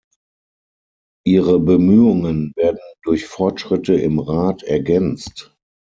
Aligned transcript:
Ihre 1.27 1.59
Bemühungen 1.59 2.53
werden 2.55 2.79
durch 3.03 3.27
Fortschritte 3.27 3.93
im 3.93 4.17
Rat 4.17 4.63
ergänzt. 4.63 5.55